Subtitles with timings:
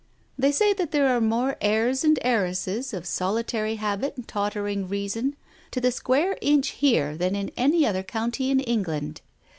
[0.35, 5.35] "They say that there are more heirs and heiresses of solitary habit and tottering reason
[5.69, 9.21] to the square inch here than in any other county in England.